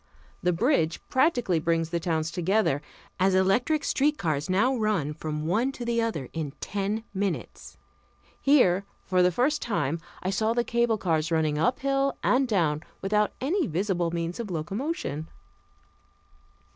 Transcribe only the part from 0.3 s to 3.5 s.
The bridge practically brings the towns together, as